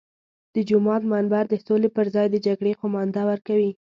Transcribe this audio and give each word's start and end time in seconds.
د 0.55 0.57
جومات 0.69 1.03
منبر 1.11 1.43
د 1.49 1.53
سولې 1.65 1.89
پر 1.95 2.05
ځای 2.15 2.27
د 2.31 2.35
جګړې 2.47 2.79
قومانده 2.81 3.21
ورکوي. 3.31 3.71